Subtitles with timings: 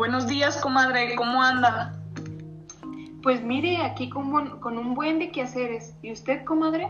[0.00, 1.92] Buenos días, comadre, ¿cómo anda?
[3.22, 5.94] Pues mire, aquí con, con un buen de quehaceres.
[6.00, 6.88] ¿Y usted, comadre?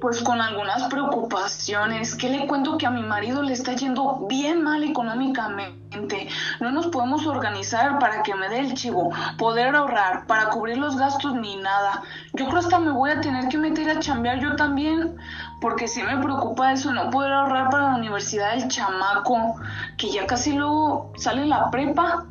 [0.00, 2.14] Pues con algunas preocupaciones.
[2.14, 6.28] ¿Qué le cuento que a mi marido le está yendo bien mal económicamente?
[6.58, 10.96] No nos podemos organizar para que me dé el chivo, poder ahorrar, para cubrir los
[10.96, 12.02] gastos ni nada.
[12.32, 15.16] Yo creo hasta me voy a tener que meter a chambear yo también,
[15.60, 19.56] porque sí me preocupa eso, no poder ahorrar para la universidad del chamaco,
[19.98, 22.24] que ya casi luego sale la prepa.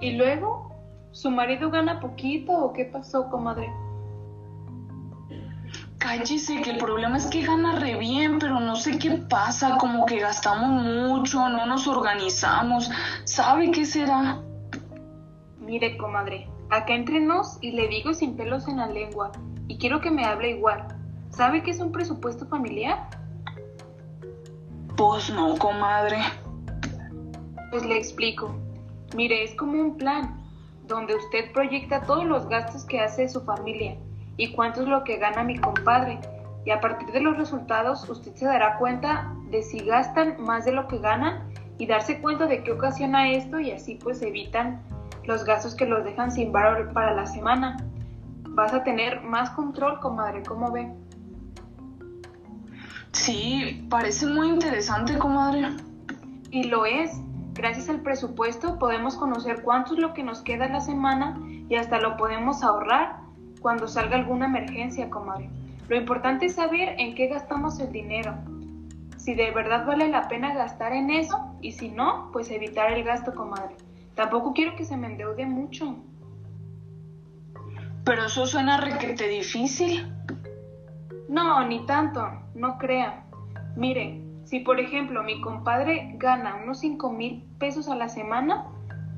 [0.00, 1.10] ¿Y luego?
[1.10, 3.68] ¿Su marido gana poquito o qué pasó, comadre?
[6.06, 10.06] Cállese, que el problema es que gana re bien, pero no sé qué pasa, como
[10.06, 12.88] que gastamos mucho, no nos organizamos.
[13.24, 14.40] ¿Sabe qué será?
[15.58, 19.32] Mire, comadre, acá entre nos y le digo sin pelos en la lengua,
[19.66, 20.86] y quiero que me hable igual.
[21.30, 23.10] ¿Sabe qué es un presupuesto familiar?
[24.96, 26.18] Pues no, comadre.
[27.72, 28.54] Pues le explico.
[29.16, 30.40] Mire, es como un plan,
[30.86, 33.98] donde usted proyecta todos los gastos que hace su familia
[34.36, 36.18] y cuánto es lo que gana mi compadre.
[36.64, 40.72] Y a partir de los resultados, usted se dará cuenta de si gastan más de
[40.72, 41.48] lo que ganan
[41.78, 44.82] y darse cuenta de qué ocasiona esto y así pues evitan
[45.24, 47.76] los gastos que los dejan sin valor para la semana.
[48.50, 50.92] Vas a tener más control, comadre, ¿cómo ve?
[53.12, 55.68] Sí, parece muy interesante, comadre.
[56.50, 57.20] Y lo es.
[57.54, 61.98] Gracias al presupuesto podemos conocer cuánto es lo que nos queda la semana y hasta
[61.98, 63.25] lo podemos ahorrar
[63.66, 65.50] cuando salga alguna emergencia, comadre.
[65.88, 68.32] Lo importante es saber en qué gastamos el dinero.
[69.16, 73.02] Si de verdad vale la pena gastar en eso y si no, pues evitar el
[73.02, 73.74] gasto, comadre.
[74.14, 75.96] Tampoco quiero que se me endeude mucho.
[78.04, 80.14] Pero eso suena requete difícil.
[81.28, 83.24] No, ni tanto, no crea.
[83.74, 88.68] Mire, si por ejemplo mi compadre gana unos 5 mil pesos a la semana,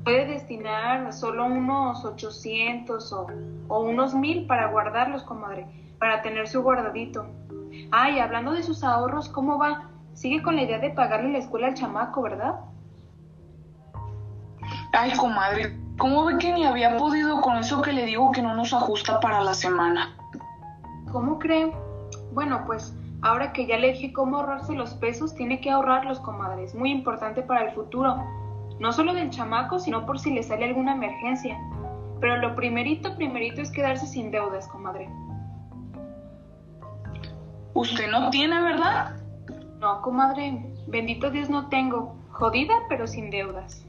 [0.09, 3.27] puede destinar solo unos 800 o,
[3.67, 5.67] o unos mil para guardarlos, comadre,
[5.99, 7.27] para tener su guardadito.
[7.91, 9.83] Ay, hablando de sus ahorros, ¿cómo va?
[10.15, 12.55] Sigue con la idea de pagarle la escuela al chamaco, ¿verdad?
[14.93, 18.55] Ay, comadre, ¿cómo ve que ni había podido con eso que le digo que no
[18.55, 20.15] nos ajusta para la semana?
[21.11, 21.71] ¿Cómo cree?
[22.33, 26.63] Bueno, pues ahora que ya le dije cómo ahorrarse los pesos, tiene que ahorrarlos, comadre.
[26.63, 28.38] Es muy importante para el futuro.
[28.79, 31.57] No solo del chamaco, sino por si le sale alguna emergencia.
[32.21, 35.09] Pero lo primerito, primerito es quedarse sin deudas, comadre.
[37.73, 39.15] Usted no tiene, ¿verdad?
[39.79, 42.15] No, comadre, bendito Dios no tengo.
[42.31, 43.85] Jodida, pero sin deudas.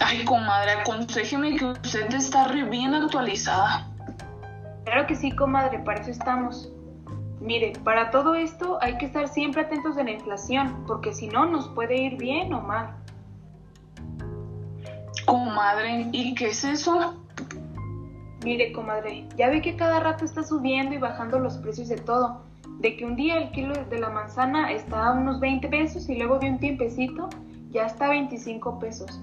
[0.00, 3.88] Ay, comadre, aconséjeme que usted está re bien actualizada.
[4.84, 6.72] Claro que sí, comadre, para eso estamos.
[7.42, 11.44] Mire, para todo esto hay que estar siempre atentos de la inflación, porque si no
[11.44, 12.94] nos puede ir bien o mal.
[15.26, 17.16] Comadre, ¿y qué es eso?
[18.44, 22.42] Mire, comadre, ya ve que cada rato está subiendo y bajando los precios de todo.
[22.78, 26.16] De que un día el kilo de la manzana está a unos 20 pesos y
[26.16, 27.28] luego de un tiempecito
[27.70, 29.20] ya está a 25 pesos.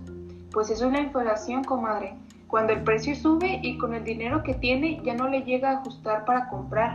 [0.52, 2.16] Pues eso es la inflación, comadre.
[2.48, 5.80] Cuando el precio sube y con el dinero que tiene ya no le llega a
[5.80, 6.94] ajustar para comprar.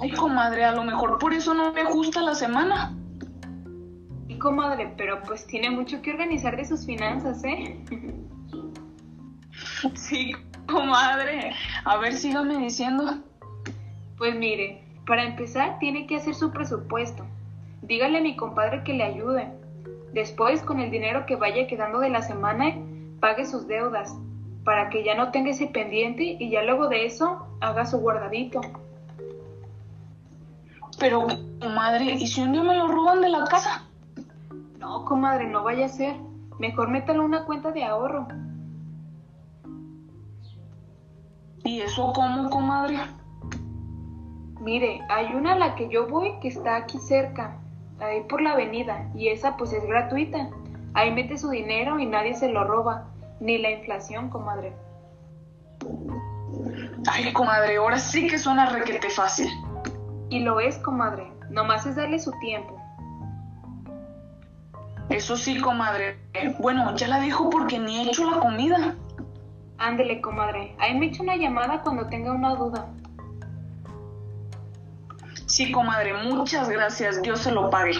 [0.00, 2.96] Ay, comadre, a lo mejor por eso no me ajusta la semana.
[4.28, 7.78] Y comadre, pero pues tiene mucho que organizar de sus finanzas, ¿eh?
[9.94, 10.32] Sí,
[10.66, 11.52] comadre.
[11.84, 13.18] A ver, sígame diciendo.
[14.16, 17.24] Pues mire, para empezar tiene que hacer su presupuesto.
[17.82, 19.52] Dígale a mi compadre que le ayude.
[20.12, 22.76] Después, con el dinero que vaya quedando de la semana,
[23.20, 24.16] pague sus deudas,
[24.64, 28.60] para que ya no tenga ese pendiente y ya luego de eso haga su guardadito.
[30.98, 31.26] Pero,
[31.60, 33.84] comadre, ¿y si un día me lo roban de la casa?
[34.78, 36.16] No, comadre, no vaya a ser.
[36.58, 38.28] Mejor métalo en una cuenta de ahorro.
[41.64, 42.98] ¿Y eso cómo, comadre?
[44.60, 47.58] Mire, hay una a la que yo voy que está aquí cerca,
[48.00, 50.50] ahí por la avenida, y esa pues es gratuita.
[50.94, 53.08] Ahí mete su dinero y nadie se lo roba,
[53.40, 54.74] ni la inflación, comadre.
[57.10, 59.48] Ay, comadre, ahora sí que suena requete fácil.
[60.34, 62.76] Y lo es, comadre, nomás es darle su tiempo.
[65.08, 66.18] Eso sí, comadre.
[66.58, 68.96] Bueno, ya la dejo porque ni he hecho la comida.
[69.78, 72.88] Ándele, comadre, ahí me echa una llamada cuando tenga una duda.
[75.46, 77.22] Sí, comadre, muchas gracias.
[77.22, 77.94] Dios se lo pague.